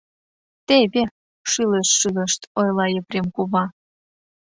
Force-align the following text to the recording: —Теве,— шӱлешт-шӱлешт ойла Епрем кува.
—Теве,— 0.67 1.03
шӱлешт-шӱлешт 1.51 2.41
ойла 2.59 2.85
Епрем 2.99 3.27
кува. 3.35 3.65